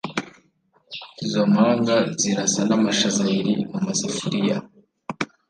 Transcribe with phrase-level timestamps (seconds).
[1.25, 4.57] Izo mpanga zirasa namashaza abiri mumasafuriya.